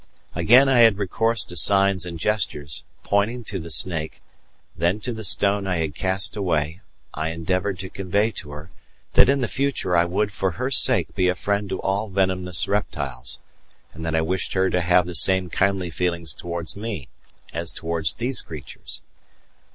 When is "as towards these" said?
17.53-18.41